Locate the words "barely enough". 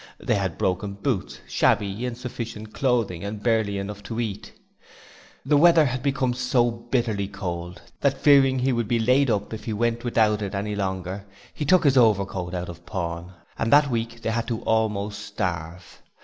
3.43-4.01